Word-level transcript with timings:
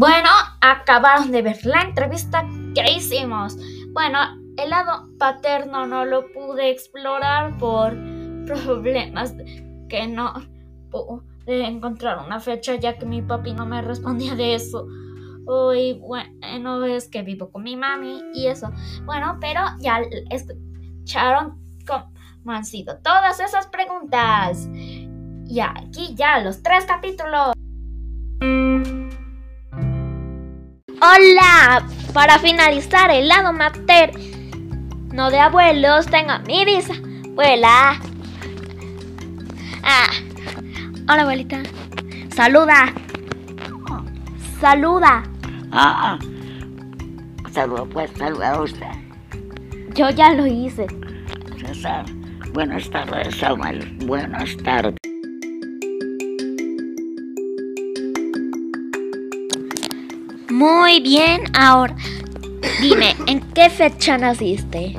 Bueno, 0.00 0.30
acabaron 0.62 1.30
de 1.30 1.42
ver 1.42 1.58
la 1.66 1.82
entrevista 1.82 2.48
que 2.74 2.90
hicimos. 2.90 3.58
Bueno, 3.92 4.18
el 4.56 4.70
lado 4.70 5.10
paterno 5.18 5.86
no 5.86 6.06
lo 6.06 6.32
pude 6.32 6.70
explorar 6.70 7.58
por 7.58 7.94
problemas 8.46 9.34
que 9.90 10.06
no 10.06 10.32
pude 10.90 11.66
encontrar 11.66 12.24
una 12.24 12.40
fecha 12.40 12.76
ya 12.76 12.96
que 12.96 13.04
mi 13.04 13.20
papi 13.20 13.52
no 13.52 13.66
me 13.66 13.82
respondía 13.82 14.34
de 14.34 14.54
eso. 14.54 14.86
Hoy, 15.46 16.00
bueno, 16.00 16.86
es 16.86 17.06
que 17.06 17.20
vivo 17.20 17.50
con 17.50 17.62
mi 17.62 17.76
mami 17.76 18.22
y 18.32 18.46
eso. 18.46 18.72
Bueno, 19.04 19.36
pero 19.38 19.60
ya 19.80 20.00
escucharon 20.30 21.58
cómo 21.86 22.52
han 22.52 22.64
sido 22.64 22.96
todas 23.02 23.38
esas 23.38 23.66
preguntas. 23.66 24.66
Y 25.46 25.60
aquí 25.60 26.14
ya 26.14 26.38
los 26.38 26.62
tres 26.62 26.86
capítulos. 26.86 27.52
Hola, 31.02 31.82
para 32.12 32.38
finalizar 32.38 33.10
el 33.10 33.26
lado 33.26 33.54
mater, 33.54 34.12
no 35.14 35.30
de 35.30 35.38
abuelos, 35.38 36.04
tengo 36.06 36.32
a 36.32 36.40
mi 36.40 36.66
bisabuela. 36.66 37.98
Ah, 39.82 40.10
hola 41.08 41.22
abuelita. 41.22 41.62
Saluda. 42.36 42.92
Saluda. 44.60 45.22
Ah, 45.72 46.18
saluda 47.50 47.86
pues, 47.86 48.10
saluda 48.18 48.50
a 48.50 48.60
usted. 48.60 48.92
Yo 49.94 50.10
ya 50.10 50.34
lo 50.34 50.46
hice. 50.46 50.86
César, 51.58 52.04
buenas 52.52 52.90
tardes, 52.90 53.34
Samuel. 53.36 53.96
Buenas 54.04 54.54
tardes. 54.58 54.99
Muy 60.60 61.00
bien, 61.00 61.44
ahora 61.58 61.96
dime, 62.82 63.16
¿en 63.26 63.40
qué 63.54 63.70
fecha 63.70 64.18
naciste? 64.18 64.94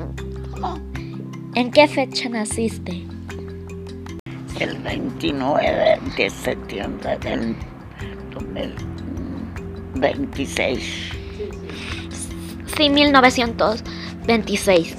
¿En 1.54 1.70
qué 1.70 1.86
fecha 1.86 2.28
naciste? 2.28 3.04
El 4.58 4.76
29 4.78 6.00
de 6.16 6.30
septiembre 6.30 7.16
del 7.18 7.54
2026. 8.32 11.12
Sí, 12.76 12.90
1926. 12.90 14.96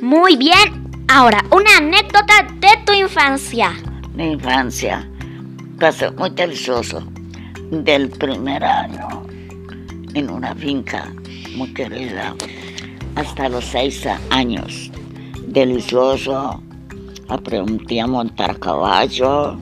Muy 0.00 0.36
bien, 0.36 0.81
Ahora, 1.14 1.44
una 1.50 1.76
anécdota 1.76 2.32
de 2.54 2.68
tu 2.86 2.94
infancia. 2.94 3.74
Mi 4.14 4.32
infancia 4.32 5.06
pasó 5.78 6.10
muy 6.12 6.30
delicioso. 6.30 7.02
Del 7.70 8.08
primer 8.08 8.64
año 8.64 9.22
en 10.14 10.30
una 10.30 10.54
finca 10.54 11.12
muy 11.54 11.74
querida 11.74 12.34
hasta 13.14 13.50
los 13.50 13.62
seis 13.62 14.08
años. 14.30 14.90
Delicioso. 15.48 16.62
Aprendí 17.28 17.98
a 17.98 18.06
montar 18.06 18.58
caballo, 18.58 19.58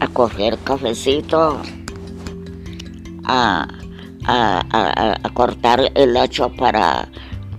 a 0.00 0.08
coger 0.12 0.58
cafecito, 0.64 1.62
a, 3.22 3.68
a 4.26 5.30
cortar 5.32 5.92
el 5.94 6.16
hacho 6.16 6.50
para 6.56 7.08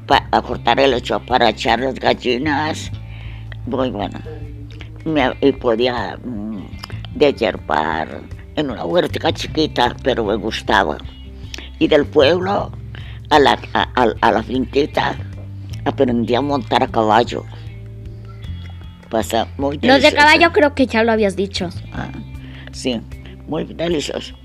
a 0.10 0.42
cortar 0.42 0.80
el 0.80 0.92
lecho 0.92 1.20
para 1.20 1.50
echar 1.50 1.80
las 1.80 1.96
gallinas. 1.96 2.92
Muy 3.66 3.90
bueno. 3.90 4.20
y 5.42 5.52
podía 5.54 6.18
mm, 6.24 6.66
en 7.20 8.72
una 8.72 8.86
huerta 8.86 9.34
chiquita, 9.34 9.96
pero 10.04 10.24
me 10.26 10.36
gustaba. 10.36 10.98
Y 11.80 11.88
del 11.88 12.06
pueblo 12.06 12.72
a 13.30 13.40
la, 13.40 13.60
a, 13.74 14.32
la 14.32 14.44
finquita 14.44 15.16
aprendí 15.86 16.36
a 16.36 16.42
montar 16.42 16.84
a 16.84 16.88
caballo. 16.88 17.44
Pasa 19.10 19.48
muy 19.58 19.78
delicioso. 19.78 20.04
Lo 20.04 20.10
de 20.10 20.16
caballo 20.16 20.52
creo 20.54 20.76
que 20.76 20.86
ya 20.86 21.04
lo 21.04 21.12
habías 21.12 21.36
dicho. 21.36 21.70
Ah, 21.94 22.10
sí, 22.72 23.00
muy 23.48 23.64
delicioso 23.66 24.37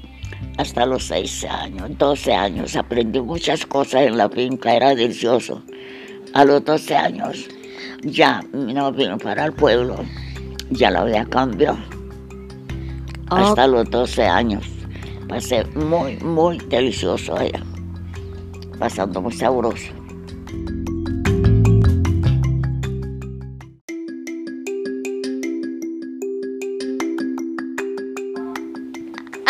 hasta 0.58 0.86
los 0.86 1.04
6 1.04 1.44
años, 1.44 1.90
12 1.98 2.32
años. 2.32 2.76
Aprendí 2.76 3.20
muchas 3.20 3.66
cosas 3.66 4.02
en 4.02 4.16
la 4.16 4.28
finca, 4.28 4.74
era 4.74 4.94
delicioso. 4.94 5.62
A 6.34 6.44
los 6.44 6.64
12 6.64 6.96
años 6.96 7.48
ya 8.02 8.42
no 8.52 8.92
vino 8.92 9.18
para 9.18 9.46
el 9.46 9.52
pueblo, 9.52 9.96
ya 10.70 10.90
lo 10.90 11.00
había 11.00 11.24
cambiado. 11.24 11.78
Hasta 13.28 13.66
los 13.66 13.88
12 13.90 14.24
años. 14.24 14.64
Pasé 15.28 15.64
muy, 15.74 16.16
muy 16.18 16.58
delicioso 16.68 17.36
allá. 17.36 17.62
Pasando 18.78 19.22
muy 19.22 19.32
sabroso. 19.32 20.01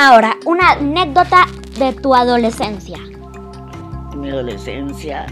Ahora, 0.04 0.36
una 0.46 0.72
anécdota 0.72 1.46
de 1.78 1.92
tu 1.92 2.12
adolescencia. 2.12 2.98
Mi 4.16 4.30
adolescencia 4.30 5.26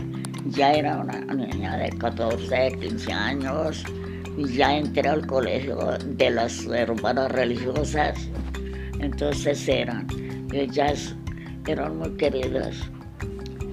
ya 0.46 0.70
era 0.70 0.98
una 0.98 1.18
niña 1.34 1.76
de 1.76 1.90
14, 1.90 2.78
15 2.80 3.12
años 3.12 3.82
y 4.36 4.46
ya 4.46 4.76
entré 4.76 5.08
al 5.08 5.26
colegio 5.26 5.76
de 6.06 6.30
las 6.30 6.66
hermanas 6.66 7.32
religiosas. 7.32 8.16
Entonces 9.00 9.66
eran, 9.66 10.06
ellas 10.52 11.16
eran 11.66 11.98
muy 11.98 12.10
queridas. 12.10 12.76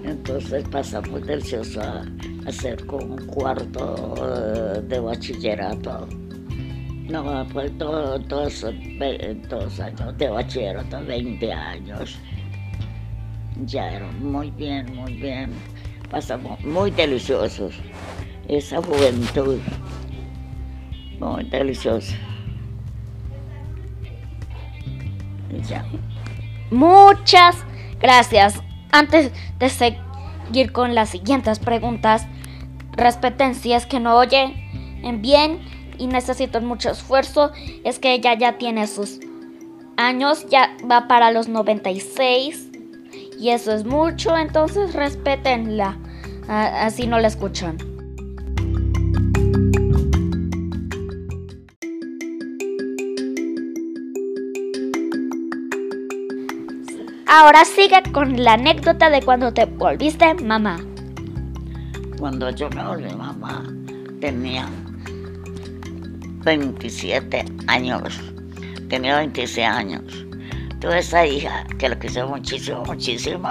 Entonces 0.04 0.64
pasamos 0.72 1.28
delicioso 1.28 1.80
a 1.80 2.06
hacer 2.48 2.84
con 2.88 3.12
un 3.12 3.28
cuarto 3.28 4.16
eh, 4.18 4.82
de 4.82 5.00
bachillerato 5.00 6.08
no, 7.10 7.48
pues 7.54 7.78
todos, 7.78 8.28
dos 8.28 8.64
años 9.80 10.18
de 10.18 10.30
bachillerato, 10.30 11.04
20 11.06 11.54
años. 11.54 12.20
Ya 13.66 13.90
eran 13.92 14.24
muy 14.24 14.52
bien, 14.52 14.94
muy 14.96 15.14
bien. 15.14 15.52
Pasamos 16.10 16.60
muy 16.64 16.92
deliciosos. 16.92 17.76
Esa 18.48 18.82
juventud, 18.82 19.60
muy 21.20 21.44
deliciosa. 21.46 22.16
Ya. 25.68 25.86
Muchas 26.72 27.56
gracias. 28.00 28.62
Antes 28.92 29.32
de 29.60 29.70
seguir 29.70 30.72
con 30.72 30.94
las 30.94 31.10
siguientes 31.10 31.60
preguntas, 31.60 32.28
respeten 32.94 33.56
si 33.56 33.72
es 33.72 33.86
que 33.86 34.00
no 34.00 34.18
oyen 34.18 34.68
bien 35.22 35.60
y 35.98 36.08
necesitan 36.08 36.66
mucho 36.66 36.92
esfuerzo 36.92 37.52
es 37.84 38.00
que 38.00 38.14
ella 38.14 38.34
ya 38.34 38.58
tiene 38.58 38.88
sus 38.88 39.20
años, 39.98 40.46
ya 40.50 40.76
va 40.90 41.08
para 41.08 41.32
los 41.32 41.48
96 41.48 42.70
y 43.40 43.50
eso 43.50 43.74
es 43.74 43.86
mucho, 43.86 44.38
entonces 44.38 44.94
respetenla, 44.94 45.98
así 46.48 47.08
no 47.08 47.20
la 47.20 47.28
escuchan. 47.28 47.78
Ahora 57.30 57.66
sigue 57.66 58.02
con 58.14 58.42
la 58.42 58.54
anécdota 58.54 59.10
de 59.10 59.22
cuando 59.22 59.54
te 59.54 59.66
volviste 59.66 60.34
mamá. 60.36 60.80
Cuando 62.18 62.50
yo 62.50 62.70
me 62.70 62.84
volví 62.84 63.14
mamá, 63.14 63.64
tenía 64.20 64.68
27 66.48 67.44
años. 67.68 68.22
Tenía 68.88 69.18
26 69.18 69.68
años. 69.68 70.04
Tuve 70.80 71.00
esa 71.00 71.26
hija 71.26 71.66
que 71.78 71.90
la 71.90 72.00
quise 72.00 72.24
muchísimo, 72.24 72.86
muchísimo. 72.86 73.50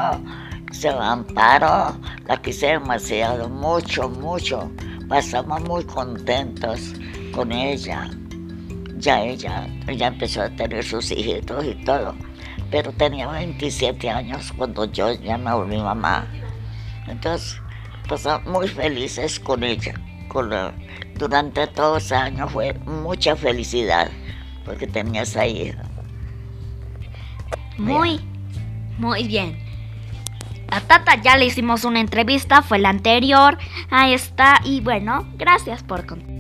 Se 0.73 0.89
va 0.89 1.13
Amparo, 1.13 1.95
la 2.27 2.41
quise 2.41 2.69
demasiado, 2.69 3.51
mucho, 3.51 4.09
mucho. 4.09 4.71
Pasamos 5.09 5.61
muy 5.65 5.85
contentos 5.85 6.95
con 7.33 7.53
ella. 7.53 8.11
Ya 8.97 9.23
ella, 9.23 9.69
ella 9.89 10.07
empezó 10.07 10.41
a 10.43 10.49
tener 10.49 10.83
sus 10.83 11.11
hijitos 11.11 11.67
y 11.67 11.75
todo. 11.85 12.15
Pero 12.71 12.91
tenía 12.93 13.29
27 13.29 14.09
años 14.09 14.53
cuando 14.57 14.87
yo 14.87 15.13
ya 15.13 15.37
me 15.37 15.53
volví 15.53 15.77
mamá. 15.77 16.27
Entonces, 17.07 17.61
pasamos 18.09 18.47
muy 18.51 18.69
felices 18.69 19.39
con 19.39 19.63
ella, 19.63 20.01
con 20.29 20.51
la, 20.51 20.73
durante 21.17 21.67
todos 21.67 22.03
los 22.03 22.13
años 22.13 22.53
fue 22.53 22.75
mucha 22.85 23.37
felicidad 23.37 24.11
porque 24.65 24.87
tenía 24.87 25.23
esa 25.23 25.47
hija. 25.47 25.83
Muy, 27.79 28.21
muy 28.99 29.27
bien. 29.27 29.59
A 30.69 30.81
Tata 30.81 31.21
ya 31.23 31.37
le 31.37 31.47
hicimos 31.47 31.85
una 31.85 32.01
entrevista, 32.01 32.63
fue 32.63 32.79
la 32.79 32.89
anterior. 32.89 33.57
Ahí 33.91 34.15
está. 34.15 34.61
Y 34.65 34.81
bueno, 34.81 35.27
gracias 35.37 35.83
por 35.83 36.05
contar. 36.07 36.37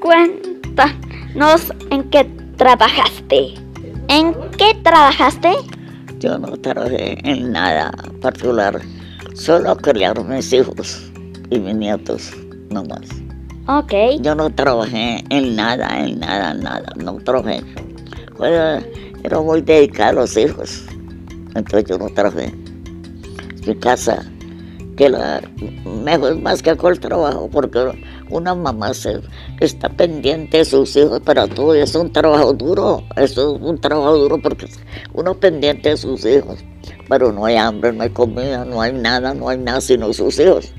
Cuéntanos 0.00 1.72
en 1.90 2.10
qué 2.10 2.24
trabajaste. 2.56 3.54
¿En 4.08 4.34
qué 4.58 4.74
trabajaste? 4.82 5.52
Yo 6.18 6.36
no 6.36 6.56
trabajé 6.56 7.16
en 7.22 7.52
nada 7.52 7.92
particular, 8.20 8.80
solo 9.34 9.76
criar 9.76 10.22
mis 10.24 10.52
hijos 10.52 11.10
y 11.50 11.58
mis 11.58 11.76
nietos, 11.76 12.32
no 12.70 12.84
más. 12.84 13.08
Ok. 13.68 14.20
Yo 14.20 14.34
no 14.34 14.50
trabajé 14.50 15.24
en 15.30 15.54
nada, 15.54 16.04
en 16.04 16.18
nada, 16.18 16.54
nada, 16.54 16.92
no 16.96 17.16
trabajé. 17.18 17.62
Bueno, 18.36 18.84
era 19.22 19.40
muy 19.40 19.62
dedicado 19.62 20.10
a 20.10 20.22
los 20.22 20.36
hijos, 20.36 20.84
entonces 21.54 21.84
yo 21.88 21.98
no 21.98 22.08
trabajé. 22.08 22.52
Mi 23.64 23.76
casa, 23.76 24.24
que 24.98 25.08
la 25.08 25.40
mejor 26.04 26.40
más 26.40 26.60
que 26.60 26.76
con 26.76 26.92
el 26.92 26.98
trabajo, 26.98 27.48
porque 27.52 27.78
una 28.30 28.52
mamá 28.56 28.92
se, 28.92 29.20
está 29.60 29.88
pendiente 29.88 30.58
de 30.58 30.64
sus 30.64 30.96
hijos 30.96 31.20
para 31.20 31.46
todo, 31.46 31.76
y 31.76 31.78
es 31.78 31.94
un 31.94 32.12
trabajo 32.12 32.52
duro, 32.52 33.04
eso 33.14 33.54
es 33.54 33.62
un 33.62 33.80
trabajo 33.80 34.18
duro 34.18 34.42
porque 34.42 34.66
uno 35.14 35.34
pendiente 35.34 35.90
de 35.90 35.96
sus 35.96 36.26
hijos, 36.26 36.64
pero 37.08 37.30
no 37.30 37.44
hay 37.44 37.54
hambre, 37.54 37.92
no 37.92 38.02
hay 38.02 38.10
comida, 38.10 38.64
no 38.64 38.82
hay 38.82 38.92
nada, 38.92 39.34
no 39.34 39.48
hay 39.48 39.58
nada 39.58 39.80
sino 39.80 40.12
sus 40.12 40.36
hijos. 40.40 40.72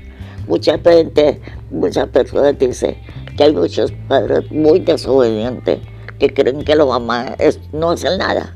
Mucha 0.46 0.78
gente, 0.78 1.40
muchas 1.70 2.06
personas 2.08 2.58
dicen 2.58 2.98
que 3.38 3.44
hay 3.44 3.54
muchos 3.54 3.90
padres 4.06 4.50
muy 4.52 4.80
desobedientes 4.80 5.78
que 6.18 6.28
creen 6.34 6.62
que 6.62 6.74
la 6.74 6.84
mamá 6.84 7.36
no 7.72 7.92
hace 7.92 8.18
nada, 8.18 8.54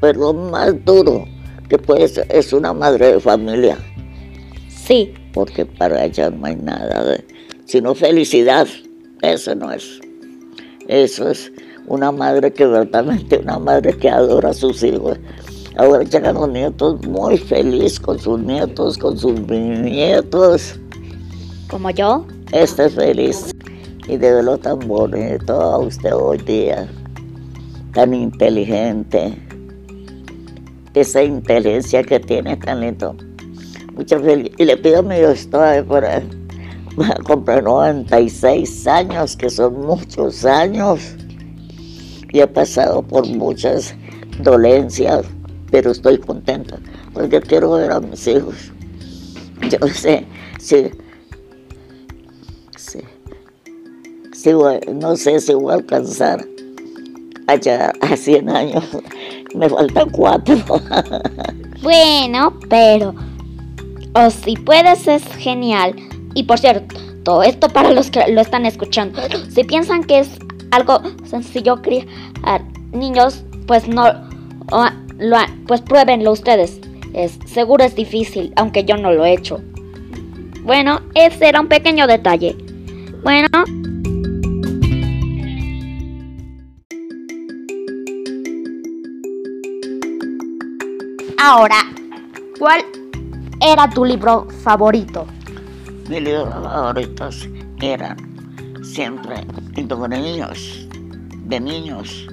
pero 0.00 0.18
lo 0.18 0.34
más 0.34 0.74
duro 0.84 1.24
que 1.68 1.78
puede 1.78 2.08
ser 2.08 2.26
es 2.30 2.52
una 2.52 2.72
madre 2.72 3.12
de 3.12 3.20
familia. 3.20 3.78
Sí. 4.86 5.14
Porque 5.32 5.64
para 5.64 6.04
ella 6.04 6.30
no 6.30 6.46
hay 6.46 6.56
nada 6.56 7.04
de 7.04 7.24
sino 7.64 7.94
felicidad. 7.94 8.66
Eso 9.22 9.54
no 9.54 9.72
es. 9.72 10.00
Eso 10.88 11.30
es 11.30 11.50
una 11.86 12.12
madre 12.12 12.52
que 12.52 12.66
verdaderamente, 12.66 13.38
una 13.38 13.58
madre 13.58 13.96
que 13.96 14.08
adora 14.08 14.50
a 14.50 14.54
sus 14.54 14.82
hijos. 14.82 15.18
Ahora 15.76 16.04
llegan 16.04 16.34
los 16.34 16.48
nietos 16.50 17.04
muy 17.06 17.38
felices 17.38 17.98
con 17.98 18.18
sus 18.18 18.38
nietos, 18.38 18.98
con 18.98 19.18
sus 19.18 19.40
nietos. 19.40 20.78
¿Como 21.68 21.90
yo? 21.90 22.26
Este 22.52 22.86
es 22.86 22.94
feliz. 22.94 23.50
Y 24.06 24.18
de 24.18 24.34
verlo 24.34 24.58
tan 24.58 24.78
bonito 24.80 25.60
a 25.60 25.78
usted 25.78 26.14
hoy 26.14 26.38
día, 26.38 26.86
tan 27.94 28.12
inteligente. 28.12 29.34
Esa 30.92 31.22
inteligencia 31.22 32.04
que 32.04 32.20
tiene 32.20 32.56
tan 32.58 32.80
lindo. 32.80 33.16
Mucha 33.96 34.18
felicidad. 34.20 34.56
Y 34.58 34.64
le 34.64 34.76
pido 34.76 34.98
a 34.98 35.02
mi 35.02 35.16
Dios 35.16 35.48
todavía 35.48 35.84
por 35.84 36.04
él 36.04 36.44
va 36.98 37.08
a 37.08 37.22
comprar 37.22 37.62
96 37.62 38.86
años, 38.86 39.36
que 39.36 39.50
son 39.50 39.80
muchos 39.80 40.44
años. 40.44 41.16
Y 42.32 42.40
he 42.40 42.46
pasado 42.46 43.02
por 43.02 43.26
muchas 43.26 43.94
dolencias, 44.40 45.26
pero 45.70 45.90
estoy 45.90 46.18
contenta 46.18 46.78
porque 47.12 47.40
quiero 47.40 47.72
ver 47.72 47.92
a 47.92 48.00
mis 48.00 48.26
hijos. 48.26 48.72
Yo 49.70 49.86
sé, 49.88 50.26
sí, 50.58 50.90
sí 52.76 53.00
no 54.92 55.16
sé 55.16 55.40
si 55.40 55.54
voy 55.54 55.72
a 55.72 55.76
alcanzar 55.76 56.44
allá 57.46 57.92
a 58.00 58.16
100 58.16 58.50
años. 58.50 58.84
Me 59.54 59.68
faltan 59.68 60.10
cuatro. 60.10 60.56
Bueno, 61.82 62.58
pero 62.70 63.14
o 64.14 64.30
si 64.30 64.56
puedes 64.56 65.06
es 65.06 65.24
genial. 65.36 65.94
Y 66.34 66.44
por 66.44 66.58
cierto, 66.58 66.96
todo 67.24 67.42
esto 67.42 67.68
para 67.68 67.92
los 67.92 68.10
que 68.10 68.26
lo 68.28 68.40
están 68.40 68.66
escuchando. 68.66 69.20
Si 69.50 69.64
piensan 69.64 70.04
que 70.04 70.20
es 70.20 70.30
algo 70.70 71.00
sencillo 71.24 71.82
criar 71.82 72.62
niños, 72.92 73.44
pues 73.66 73.86
no 73.88 74.04
lo, 75.18 75.36
pues 75.66 75.80
pruébenlo 75.82 76.32
ustedes. 76.32 76.80
Es 77.12 77.38
seguro 77.46 77.84
es 77.84 77.94
difícil, 77.94 78.52
aunque 78.56 78.84
yo 78.84 78.96
no 78.96 79.12
lo 79.12 79.24
he 79.24 79.32
hecho. 79.32 79.60
Bueno, 80.62 81.00
ese 81.14 81.48
era 81.48 81.60
un 81.60 81.68
pequeño 81.68 82.06
detalle. 82.06 82.56
Bueno, 83.22 83.48
Ahora, 91.46 91.76
¿cuál 92.58 92.82
era 93.64 93.88
tu 93.88 94.04
libro 94.04 94.46
favorito? 94.62 95.26
Mis 96.08 96.20
libros 96.20 96.52
favoritos 96.52 97.48
eran 97.80 98.16
siempre 98.84 99.46
niños, 99.74 100.86
de 101.46 101.60
niños. 101.60 102.26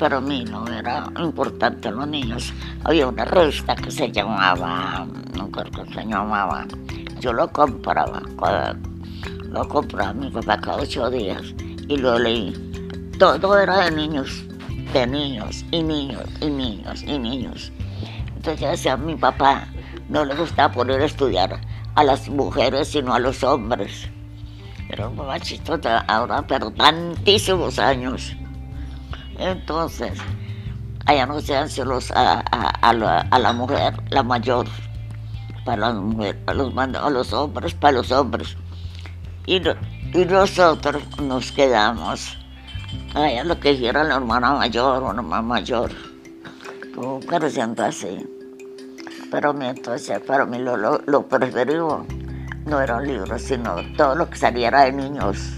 Para 0.00 0.20
mí 0.20 0.44
no 0.44 0.66
era 0.66 1.06
importante 1.16 1.92
los 1.92 2.08
niños. 2.08 2.52
Había 2.82 3.06
una 3.06 3.24
revista 3.24 3.76
que 3.76 3.90
se 3.90 4.10
llamaba, 4.10 5.06
no 5.36 5.48
creo 5.48 5.70
que 5.70 5.94
se 5.94 6.04
llamaba, 6.04 6.66
yo 7.20 7.32
lo 7.32 7.48
compraba, 7.52 8.20
lo 9.48 9.68
compraba 9.68 10.12
mi 10.12 10.28
papá 10.30 10.60
cada 10.60 10.78
ocho 10.78 11.08
días 11.08 11.54
y 11.86 11.96
lo 11.98 12.18
leí. 12.18 12.52
Todo 13.18 13.58
era 13.58 13.84
de 13.84 13.92
niños, 13.92 14.44
de 14.92 15.06
niños 15.06 15.64
y 15.70 15.84
niños 15.84 16.24
y 16.40 16.50
niños 16.50 17.02
y 17.04 17.16
niños. 17.16 17.72
Entonces 18.34 18.60
ya 18.60 18.70
decía 18.70 18.96
mi 18.96 19.14
papá, 19.14 19.68
no 20.08 20.24
le 20.24 20.34
gustaba 20.34 20.72
poner 20.72 21.00
a 21.00 21.06
estudiar 21.06 21.60
a 21.94 22.04
las 22.04 22.28
mujeres, 22.28 22.88
sino 22.88 23.14
a 23.14 23.18
los 23.18 23.42
hombres. 23.42 24.08
Pero 24.88 25.10
un 25.10 25.16
machito 25.16 25.78
ahora, 26.06 26.46
pero 26.46 26.70
tantísimos 26.70 27.78
años. 27.78 28.36
Entonces, 29.38 30.18
allá 31.06 31.26
no 31.26 31.40
se 31.40 31.56
hacen 31.56 31.88
los, 31.88 32.12
a, 32.12 32.42
la, 32.92 33.52
mujer, 33.52 33.94
la 34.10 34.22
mayor, 34.22 34.66
para 35.64 35.92
las 35.92 35.94
mujeres, 35.96 36.40
a 36.46 36.54
los, 36.54 36.72
a 36.76 37.10
los 37.10 37.32
hombres, 37.32 37.74
para 37.74 37.96
los 37.96 38.12
hombres. 38.12 38.56
Y, 39.46 39.60
nosotros 40.14 41.02
nos 41.20 41.52
quedamos 41.52 42.38
allá 43.14 43.44
lo 43.44 43.58
que 43.60 43.72
hiciera 43.72 44.02
la 44.04 44.16
hermana 44.16 44.52
mayor 44.52 45.02
la 45.02 45.12
mamá 45.22 45.42
mayor, 45.42 45.90
como 46.94 47.20
pareciendo 47.20 47.84
así. 47.84 48.35
Pero 49.30 49.54
entonces 49.60 50.20
para 50.20 50.46
mí 50.46 50.58
lo, 50.58 50.76
lo, 50.76 51.28
preferido 51.28 52.06
no 52.64 52.80
era 52.80 52.96
un 52.96 53.06
libro, 53.06 53.38
sino 53.38 53.76
todo 53.96 54.14
lo 54.14 54.28
que 54.30 54.36
saliera 54.36 54.82
de 54.82 54.92
niños, 54.92 55.52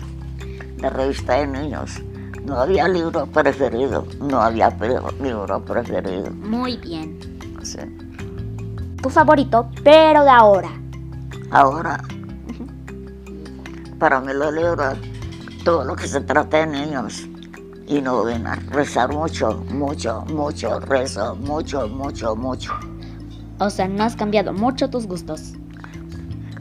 de 0.77 0.91
revista 0.91 1.35
de 1.35 1.47
niños. 1.47 2.03
No 2.45 2.61
había 2.61 2.89
libro 2.89 3.27
preferido, 3.27 4.07
no 4.21 4.41
había 4.41 4.71
libro 5.21 5.63
preferido. 5.65 6.31
Muy 6.31 6.79
bien. 6.79 7.19
Sí. 7.63 7.79
Tu 9.03 9.11
favorito, 9.11 9.69
pero 9.85 10.25
de 10.25 10.31
ahora. 10.31 10.71
Ahora, 11.51 12.01
para 13.99 14.21
mí 14.21 14.33
los 14.33 14.53
libros, 14.55 14.97
todo 15.65 15.85
lo 15.85 15.95
que 15.95 16.09
se 16.09 16.21
trata 16.23 16.59
de 16.59 16.67
niños 16.67 17.27
y 17.87 18.03
no 18.03 18.23
a 18.27 18.55
rezar 18.71 19.13
mucho, 19.13 19.65
mucho, 19.71 20.25
mucho, 20.27 20.79
rezo, 20.81 21.35
mucho, 21.37 21.89
mucho, 21.89 22.37
mucho. 22.37 22.73
O 23.61 23.71
sea, 23.71 23.89
no 23.89 24.05
has 24.05 24.15
cambiado 24.15 24.53
mucho 24.53 24.89
tus 24.89 25.07
gustos. 25.07 25.55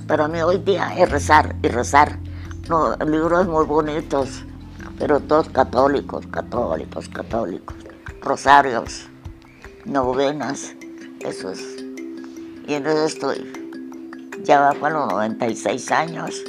Para 0.08 0.28
mí 0.28 0.42
hoy 0.42 0.58
día 0.58 0.94
es 0.98 1.10
rezar 1.12 1.56
y 1.62 1.68
rezar. 1.68 2.18
No, 2.70 2.96
libros 2.96 3.48
muy 3.48 3.66
bonitos, 3.66 4.44
pero 4.98 5.20
todos 5.20 5.48
católicos, 5.50 6.26
católicos, 6.28 7.08
católicos. 7.10 7.76
Rosarios, 8.22 9.08
novenas, 9.86 10.76
eso 11.20 11.52
es. 11.52 11.62
Y 12.68 12.74
en 12.74 12.88
eso 12.88 13.06
estoy. 13.06 13.54
Ya 14.44 14.60
va 14.60 14.74
para 14.74 14.96
los 14.96 15.14
96 15.14 15.92
años 15.92 16.42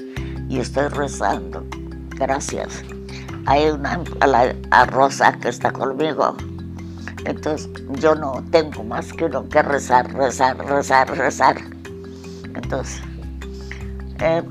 y 0.48 0.60
estoy 0.60 0.88
rezando. 0.88 1.62
Gracias. 2.16 2.82
Hay 3.44 3.68
una 3.68 4.02
a, 4.20 4.54
a 4.70 4.86
Rosa 4.86 5.32
que 5.32 5.50
está 5.50 5.72
conmigo 5.72 6.36
entonces 7.24 7.68
yo 8.00 8.14
no 8.14 8.42
tengo 8.50 8.84
más 8.84 9.12
que 9.12 9.28
lo 9.28 9.48
que 9.48 9.62
rezar, 9.62 10.12
rezar, 10.14 10.56
rezar, 10.58 11.16
rezar. 11.16 11.56
Entonces, 12.54 13.02
eh, 14.20 14.42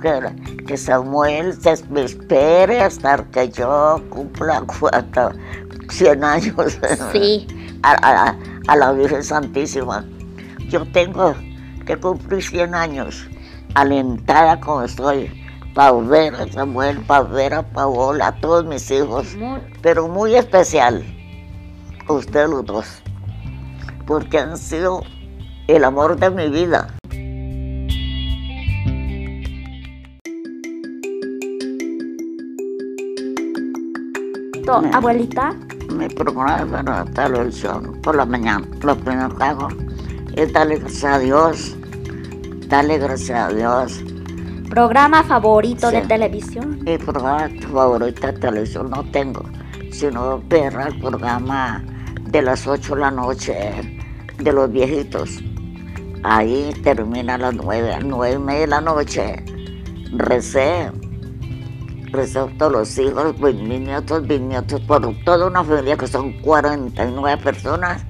que, 0.66 0.78
Samuel 0.78 1.54
se 1.54 1.72
espere 1.72 2.82
hasta 2.82 3.24
que 3.32 3.50
yo 3.50 4.02
cumpla 4.10 4.64
cuatro, 4.80 5.32
100 5.90 6.24
años 6.24 6.80
sí. 7.12 7.48
a, 7.84 8.36
a, 8.68 8.76
la 8.76 8.92
Virgen 8.94 9.24
Santísima. 9.24 10.06
Yo 10.70 10.86
tengo 10.92 11.36
que 11.86 11.98
cumplir 11.98 12.44
100 12.44 12.76
años, 12.76 13.28
alentada 13.76 14.60
como 14.60 14.84
estoy, 14.84 15.32
para 15.74 15.94
ver 15.94 16.36
a 16.36 16.48
Samuel, 16.52 17.00
para 17.02 17.24
ver 17.24 17.54
a 17.54 17.64
Paola, 17.64 18.28
a 18.28 18.40
todos 18.40 18.66
mis 18.66 18.90
hijos, 18.92 19.38
pero 19.82 20.08
muy 20.08 20.36
especial 20.36 21.17
a 22.08 22.14
ustedes 22.14 22.50
los 22.50 22.66
dos, 22.66 23.02
porque 24.06 24.40
han 24.40 24.58
sido 24.58 25.02
el 25.68 25.84
amor 25.84 26.18
de 26.18 26.30
mi 26.30 26.50
vida. 26.50 26.88
Me- 34.82 34.92
Abuelita, 34.94 35.54
Mi 35.98 36.08
programa 36.10 36.66
para 36.68 37.06
televisión 37.06 38.00
por 38.04 38.16
la 38.16 38.26
mañana, 38.26 38.68
lo 38.84 38.96
primero 38.98 39.36
que 39.36 39.44
hago 39.44 39.70
es 40.36 40.52
darle 40.54 40.78
gracias 40.80 41.04
a 41.06 41.20
Dios, 41.20 41.76
darle 42.68 42.98
gracias 42.98 43.40
a 43.40 43.54
Dios. 43.54 44.04
programa 44.70 45.24
favorito 45.24 45.90
de 45.90 46.02
televisión. 46.02 46.80
Mi 46.84 46.98
programa 46.98 47.50
favorito 47.72 48.28
de 48.28 48.34
televisión 48.34 48.90
no 48.90 49.04
tengo, 49.12 49.42
sino 49.92 50.42
ver 50.50 50.74
el 50.76 51.00
programa 51.00 51.82
de 52.30 52.42
las 52.42 52.68
8 52.68 52.96
de 52.96 53.02
la 53.02 53.12
noche 53.12 53.56
de 54.38 54.54
los 54.54 54.72
viejitos. 54.72 55.42
Ahí 56.24 56.74
termina 56.84 57.36
a 57.36 57.38
las 57.38 57.54
9, 57.54 58.00
9 58.04 58.36
y 58.36 58.40
media 58.40 58.62
de 58.62 58.68
la 58.68 58.82
noche. 58.82 59.44
Recé, 60.14 60.92
recé 62.12 62.40
a 62.40 62.48
todos 62.58 62.72
los 62.72 62.98
hijos, 62.98 63.36
pues, 63.40 63.56
mis 63.56 63.80
nietos, 63.82 64.28
bisnietos, 64.28 64.82
por 64.82 65.14
toda 65.24 65.48
una 65.48 65.64
familia 65.64 65.96
que 65.98 66.08
son 66.08 66.34
49 66.42 67.42
personas. 67.42 68.06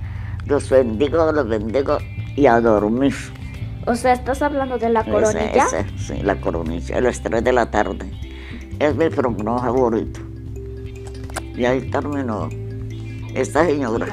Los 0.46 0.70
bendigo, 0.70 1.32
los 1.32 1.48
bendigo 1.48 1.98
y 2.36 2.46
a 2.48 2.60
dormir. 2.62 3.14
O 3.86 3.96
sea, 3.96 4.14
¿estás 4.14 4.42
hablando 4.42 4.78
de 4.78 4.90
la 4.90 5.04
coronilla? 5.04 5.66
Ese, 5.66 5.80
ese, 5.82 5.98
sí, 5.98 6.22
la 6.24 6.40
coronilla, 6.40 6.98
a 6.98 7.02
las 7.02 7.22
3 7.22 7.44
de 7.44 7.54
la 7.54 7.70
tarde. 7.70 8.10
Es 8.80 8.96
mi 8.96 9.10
programa 9.10 9.60
favorito. 9.60 10.22
Y 11.56 11.66
ahí 11.66 11.90
terminó 11.90 12.50
esta 13.34 13.66
señora. 13.66 14.08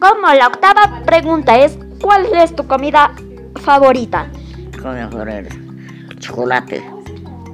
Como 0.00 0.34
la 0.34 0.48
octava 0.48 1.02
pregunta 1.06 1.58
es, 1.58 1.78
¿cuál 2.00 2.26
es 2.34 2.54
tu 2.54 2.66
comida 2.66 3.14
favorita? 3.62 4.30
Mejor 4.82 5.30
el 5.30 5.48
chocolate, 6.18 6.84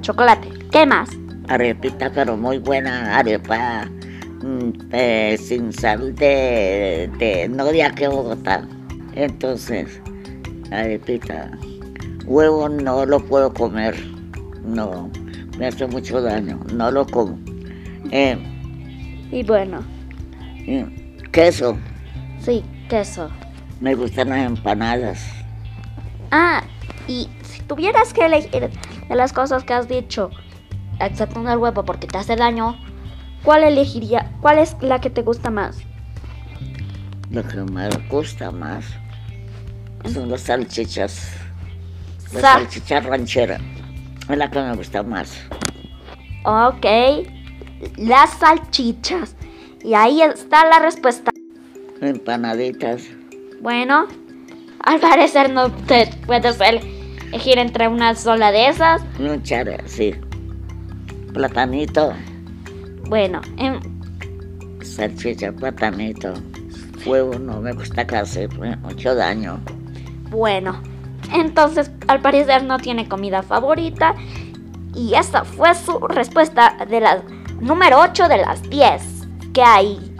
Chocolate. 0.01 0.49
¿Qué 0.71 0.85
más? 0.85 1.09
arepita, 1.51 2.09
pero 2.13 2.37
muy 2.37 2.57
buena 2.59 3.17
arepa 3.17 3.85
mm, 4.41 4.69
eh, 4.91 5.37
sin 5.37 5.73
sal 5.73 6.15
de, 6.15 7.09
de, 7.17 7.49
no 7.49 7.65
de 7.65 7.83
aquí 7.83 8.05
a 8.05 8.09
Bogotá. 8.09 8.67
Entonces, 9.15 10.01
arepita, 10.71 11.51
huevo 12.25 12.69
no 12.69 13.05
lo 13.05 13.19
puedo 13.19 13.53
comer, 13.53 13.95
no, 14.63 15.09
me 15.57 15.67
hace 15.67 15.87
mucho 15.87 16.21
daño, 16.21 16.59
no 16.73 16.91
lo 16.91 17.05
como. 17.05 17.37
Eh, 18.11 18.37
Y 19.31 19.43
bueno, 19.43 19.81
queso, 21.31 21.77
sí, 22.39 22.63
queso. 22.89 23.29
me 23.79 23.95
gustan 23.95 24.29
las 24.29 24.45
empanadas. 24.45 25.23
Ah, 26.31 26.63
y 27.07 27.29
si 27.43 27.61
tuvieras 27.63 28.13
que 28.13 28.25
elegir 28.25 28.69
de 29.09 29.15
las 29.15 29.33
cosas 29.33 29.63
que 29.63 29.73
has 29.73 29.87
dicho, 29.87 30.29
exceptuando 30.99 31.51
el 31.51 31.57
huevo 31.57 31.83
porque 31.83 32.07
te 32.07 32.17
hace 32.17 32.35
daño, 32.35 32.75
¿cuál 33.43 33.63
elegiría? 33.63 34.31
¿Cuál 34.41 34.59
es 34.59 34.75
la 34.81 34.99
que 35.01 35.09
te 35.09 35.21
gusta 35.23 35.49
más? 35.49 35.77
Lo 37.29 37.43
que 37.43 37.57
me 37.57 37.89
gusta 38.09 38.51
más 38.51 38.85
son 40.13 40.29
las 40.29 40.41
salchichas, 40.41 41.31
las 42.33 42.41
Sa- 42.41 42.53
salchichas 42.53 43.05
rancheras, 43.05 43.61
es 44.29 44.37
la 44.37 44.49
que 44.49 44.59
me 44.61 44.75
gusta 44.75 45.03
más. 45.03 45.37
Ok, 46.45 46.85
las 47.97 48.31
salchichas. 48.39 49.35
Y 49.83 49.93
ahí 49.95 50.21
está 50.21 50.65
la 50.69 50.79
respuesta. 50.79 51.31
Empanaditas, 52.01 53.03
Bueno, 53.61 54.07
al 54.83 54.99
parecer 54.99 55.51
no 55.51 55.71
te 55.71 56.07
puedes 56.25 56.57
elegir 56.59 57.57
entre 57.59 57.87
una 57.87 58.15
sola 58.15 58.51
de 58.51 58.67
esas. 58.69 59.01
luchara, 59.19 59.77
sí. 59.85 60.13
Platanito, 61.33 62.13
Bueno, 63.07 63.41
em, 63.57 63.79
salchicha, 64.81 65.51
platanito. 65.51 66.33
Huevo 67.05 67.37
no 67.39 67.61
me 67.61 67.73
gusta 67.73 68.05
casi, 68.05 68.47
mucho 68.83 69.15
daño. 69.15 69.59
bueno. 70.29 70.81
Entonces, 71.33 71.91
al 72.07 72.21
parecer 72.21 72.63
no 72.63 72.77
tiene 72.77 73.07
comida 73.07 73.43
favorita. 73.43 74.15
Y 74.95 75.13
esta 75.13 75.45
fue 75.45 75.73
su 75.75 75.99
respuesta 75.99 76.75
de 76.89 76.99
la 76.99 77.23
número 77.61 77.99
8 77.99 78.27
de 78.27 78.37
las 78.37 78.61
10 78.69 79.01
que 79.53 79.61
hay. 79.61 80.11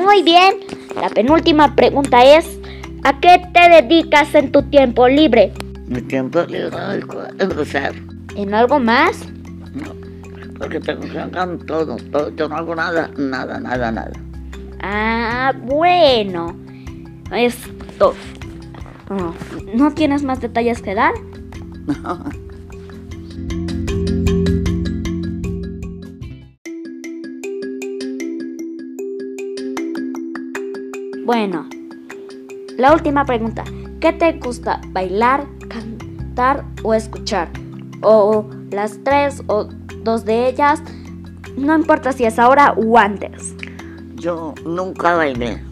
Muy 0.00 0.22
bien. 0.22 0.54
La 1.00 1.08
penúltima 1.10 1.74
pregunta 1.74 2.24
es, 2.24 2.58
¿a 3.04 3.18
qué 3.20 3.42
te 3.52 3.82
dedicas 3.82 4.34
en 4.34 4.50
tu 4.52 4.62
tiempo 4.62 5.08
libre? 5.08 5.52
Mi 5.86 6.00
tiempo 6.00 6.42
libre 6.42 6.76
es. 7.38 7.74
¿En 8.34 8.54
algo 8.54 8.78
más? 8.78 9.26
No, 10.56 10.60
porque 10.60 10.80
tengo 10.80 11.02
que 11.02 11.18
hacer 11.18 11.66
todo, 11.66 11.96
todo, 12.10 12.34
yo 12.34 12.48
no 12.48 12.56
hago 12.56 12.74
nada, 12.74 13.10
nada, 13.18 13.60
nada, 13.60 13.92
nada. 13.92 14.12
Ah, 14.80 15.52
bueno. 15.64 16.56
Esto. 17.30 18.14
Oh, 19.10 19.34
¿No 19.74 19.92
tienes 19.92 20.22
más 20.22 20.40
detalles 20.40 20.80
que 20.80 20.94
dar? 20.94 21.12
Bueno, 31.26 31.68
la 32.78 32.92
última 32.92 33.24
pregunta. 33.24 33.64
¿Qué 34.00 34.12
te 34.12 34.34
gusta? 34.34 34.80
¿Bailar, 34.90 35.44
cantar 35.68 36.64
o 36.84 36.94
escuchar? 36.94 37.48
O 38.00 38.48
las 38.70 39.02
tres 39.02 39.42
o 39.48 39.68
dos 40.06 40.24
de 40.24 40.48
ellas. 40.48 40.82
No 41.58 41.74
importa 41.76 42.12
si 42.12 42.24
es 42.24 42.38
ahora 42.38 42.72
o 42.76 42.96
antes. 42.96 43.54
Yo 44.14 44.54
nunca 44.64 45.14
bailé, 45.16 45.62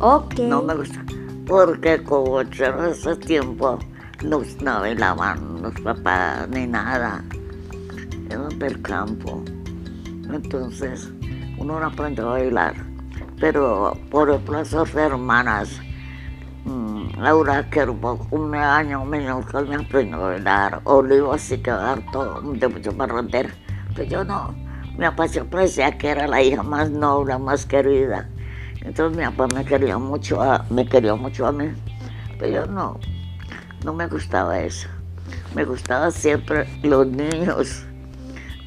Ok. 0.00 0.38
no 0.40 0.62
me 0.62 0.74
gusta, 0.74 1.02
porque 1.46 2.02
como 2.02 2.40
en 2.42 2.48
ese 2.90 3.16
tiempo 3.16 3.78
no, 4.22 4.42
no 4.62 4.80
bailaban 4.80 5.62
los 5.62 5.72
papás 5.80 6.48
ni 6.50 6.66
nada, 6.66 7.24
eran 8.28 8.58
del 8.58 8.82
campo. 8.82 9.42
Entonces 10.32 11.08
uno 11.58 11.80
no 11.80 11.86
aprendió 11.86 12.28
a 12.28 12.32
bailar. 12.32 12.74
Pero 13.40 13.96
por 14.10 14.28
ejemplo 14.28 14.60
esas 14.60 14.94
hermanas, 14.94 15.80
mm, 16.64 16.95
Laura 17.16 17.66
era 17.72 17.90
un 17.90 18.54
año 18.54 19.02
menos 19.06 19.46
que 19.46 19.60
me 19.62 19.76
aprendió 19.76 20.16
a 20.16 20.28
bailar, 20.28 20.80
Olivo 20.84 21.32
así 21.32 21.56
que 21.56 21.70
harto 21.70 22.42
de 22.42 22.68
mucho 22.68 22.94
parrandero. 22.94 23.48
Pero 23.94 24.08
yo 24.08 24.24
no, 24.24 24.54
mi 24.98 25.06
papá 25.06 25.26
siempre 25.26 25.62
decía 25.62 25.96
que 25.96 26.08
era 26.08 26.28
la 26.28 26.42
hija 26.42 26.62
más 26.62 26.90
noble, 26.90 27.38
más 27.38 27.64
querida. 27.64 28.28
Entonces 28.82 29.16
mi 29.16 29.24
papá 29.24 29.46
me 29.54 29.64
quería 29.64 29.96
mucho 29.96 30.42
a, 30.42 30.66
me 30.68 30.86
quería 30.86 31.14
mucho 31.14 31.46
a 31.46 31.52
mí. 31.52 31.70
Pero 32.38 32.52
yo 32.52 32.66
no, 32.66 33.00
no 33.82 33.94
me 33.94 34.06
gustaba 34.08 34.60
eso. 34.60 34.88
Me 35.54 35.64
gustaba 35.64 36.10
siempre 36.10 36.68
los 36.82 37.06
niños, 37.06 37.86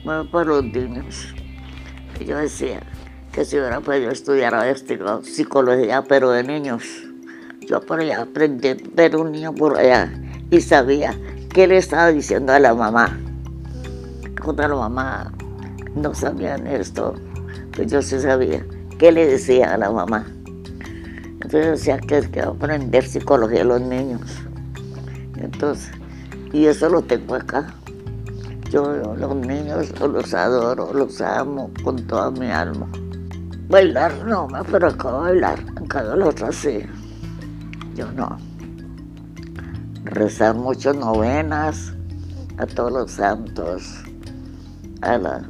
más 0.04 0.26
por 0.26 0.48
los 0.48 0.64
niños. 0.64 1.36
Y 2.20 2.26
yo 2.26 2.38
decía 2.38 2.82
que 3.32 3.46
si 3.46 3.60
hubiera 3.60 3.80
podido 3.80 4.10
estudiar 4.10 4.56
psicología, 5.24 6.04
pero 6.08 6.32
de 6.32 6.44
niños. 6.44 7.09
Yo 7.70 7.80
por 7.80 8.00
allá 8.00 8.24
aprendí 8.24 8.70
a 8.70 8.78
ver 8.96 9.16
un 9.16 9.32
niño 9.32 9.54
por 9.54 9.78
allá 9.78 10.12
y 10.50 10.60
sabía 10.60 11.14
qué 11.54 11.68
le 11.68 11.78
estaba 11.78 12.08
diciendo 12.08 12.52
a 12.52 12.58
la 12.58 12.74
mamá. 12.74 13.16
Cuando 14.44 14.68
la 14.68 14.74
mamá 14.74 15.32
no 15.94 16.16
sabían 16.16 16.66
esto, 16.66 17.14
pues 17.76 17.92
yo 17.92 18.02
sí 18.02 18.20
sabía 18.20 18.66
qué 18.98 19.12
le 19.12 19.28
decía 19.28 19.76
a 19.76 19.78
la 19.78 19.92
mamá. 19.92 20.26
Entonces 21.44 21.68
decía 21.68 22.00
que 22.00 22.22
que 22.32 22.42
aprender 22.42 23.06
psicología 23.06 23.62
a 23.62 23.66
los 23.66 23.82
niños. 23.82 24.22
Entonces, 25.38 25.92
y 26.52 26.66
eso 26.66 26.90
lo 26.90 27.04
tengo 27.04 27.36
acá. 27.36 27.68
Yo 28.72 28.94
los 29.16 29.36
niños 29.36 29.94
los 30.00 30.34
adoro, 30.34 30.92
los 30.92 31.22
amo 31.22 31.70
con 31.84 31.98
toda 32.08 32.32
mi 32.32 32.50
alma. 32.50 32.88
Bailar 33.68 34.26
no, 34.26 34.48
pero 34.72 34.88
acabo 34.88 35.26
de 35.26 35.34
bailar, 35.34 35.60
en 35.78 35.86
cada 35.86 36.16
otra 36.26 36.52
sí. 36.52 36.84
Yo 38.00 38.10
no. 38.14 38.38
Rezar 40.06 40.56
muchas 40.56 40.96
novenas, 40.96 41.92
a 42.58 42.66
todos 42.66 42.94
los 42.94 43.12
santos, 43.12 44.06
a, 45.02 45.42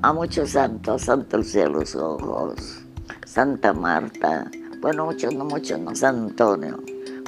a, 0.00 0.12
muchos 0.12 0.50
santos, 0.50 1.02
Santo 1.02 1.38
el 1.38 1.44
cielo, 1.44 1.80
los 1.80 1.96
ojos, 1.96 2.84
Santa 3.24 3.72
Marta, 3.72 4.48
bueno, 4.80 5.06
muchos, 5.06 5.34
no 5.34 5.44
muchos, 5.44 5.80
no, 5.80 5.92
San 5.96 6.26
Antonio, 6.26 6.80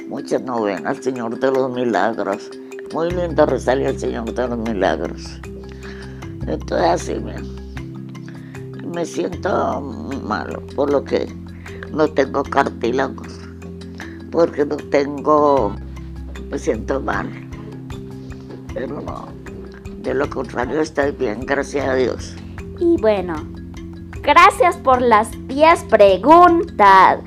muchas 0.07 0.41
novenas, 0.41 0.99
Señor 0.99 1.37
de 1.37 1.51
los 1.51 1.69
Milagros, 1.73 2.49
muy 2.93 3.11
lindo 3.11 3.45
Rosario 3.45 3.89
el 3.89 3.99
Señor 3.99 4.33
de 4.33 4.47
los 4.47 4.57
Milagros. 4.57 5.41
Entonces 6.47 6.87
así, 6.87 7.15
me, 7.19 7.35
me 8.87 9.05
siento 9.05 9.81
malo, 9.81 10.63
por 10.77 10.89
lo 10.93 11.03
que 11.03 11.27
no 11.91 12.07
tengo 12.07 12.41
cartílagos, 12.43 13.48
porque 14.31 14.65
no 14.65 14.77
tengo, 14.77 15.75
me 16.49 16.57
siento 16.57 16.99
mal, 16.99 17.29
pero 18.73 19.01
no, 19.01 19.27
de 20.01 20.13
lo 20.13 20.29
contrario 20.29 20.81
estoy 20.81 21.11
bien, 21.11 21.45
gracias 21.45 21.87
a 21.87 21.95
Dios. 21.95 22.35
Y 22.79 22.97
bueno, 23.01 23.35
gracias 24.21 24.77
por 24.77 25.01
las 25.01 25.29
10 25.47 25.83
preguntas 25.85 27.19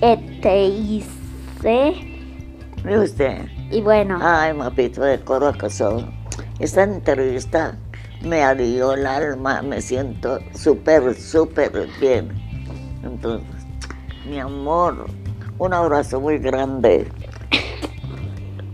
que 0.00 0.16
te 0.42 0.66
hice. 0.66 1.94
¿Y 2.84 2.96
usted? 2.96 3.46
Y 3.70 3.80
bueno. 3.80 4.18
Ay, 4.20 4.52
mapito 4.52 5.02
de 5.02 5.20
corazón. 5.20 6.12
Esta 6.58 6.82
entrevista 6.82 7.76
me 8.24 8.42
adió 8.42 8.94
el 8.94 9.06
alma, 9.06 9.62
me 9.62 9.80
siento 9.80 10.38
súper, 10.54 11.14
súper 11.14 11.88
bien. 12.00 12.30
Entonces, 13.04 13.46
mi 14.28 14.38
amor, 14.40 15.06
un 15.62 15.72
abrazo 15.72 16.20
muy 16.20 16.38
grande. 16.38 17.06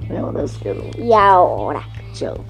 Mi 0.09 0.17
abrazo. 0.17 0.59
Y 0.97 1.13
ahora. 1.13 1.83
Chao. 2.15 2.43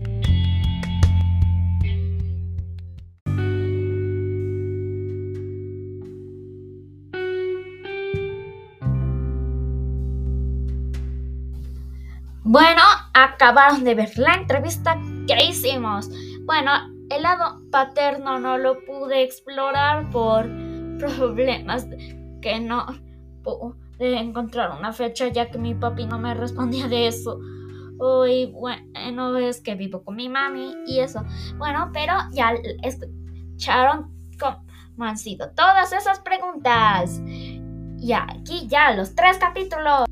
Bueno, 12.45 12.83
acabaron 13.14 13.83
de 13.83 13.97
ver 13.97 14.16
la 14.18 14.35
entrevista 14.35 14.97
que 15.26 15.47
hicimos. 15.47 16.09
Bueno, 16.45 16.71
el 17.11 17.23
lado 17.23 17.61
paterno 17.73 18.38
no 18.38 18.57
lo 18.57 18.85
pude 18.85 19.25
explorar 19.25 20.09
por 20.11 20.47
problemas 20.99 21.88
que 22.40 22.61
no 22.61 22.87
pude 23.42 23.88
encontrar 23.98 24.76
una 24.78 24.92
fecha 24.92 25.28
ya 25.28 25.50
que 25.50 25.58
mi 25.58 25.74
papi 25.74 26.06
no 26.06 26.18
me 26.18 26.34
respondía 26.34 26.88
de 26.88 27.08
eso. 27.08 27.38
Hoy, 27.98 28.46
bueno, 28.52 29.36
es 29.38 29.60
que 29.60 29.74
vivo 29.74 30.04
con 30.04 30.16
mi 30.16 30.28
mami 30.28 30.74
y 30.86 31.00
eso. 31.00 31.24
Bueno, 31.56 31.90
pero 31.92 32.14
ya 32.32 32.54
escucharon 32.82 34.12
cómo 34.38 35.04
han 35.04 35.18
sido 35.18 35.50
todas 35.50 35.92
esas 35.92 36.20
preguntas. 36.20 37.20
Y 38.00 38.12
aquí 38.12 38.68
ya 38.68 38.92
los 38.92 39.14
tres 39.14 39.38
capítulos. 39.38 40.07